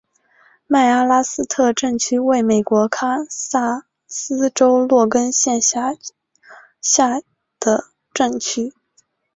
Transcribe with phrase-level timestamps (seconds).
[0.65, 5.93] 麦阿拉斯特镇区为美国堪萨斯州洛根县辖
[6.81, 7.21] 下
[7.59, 8.73] 的镇区。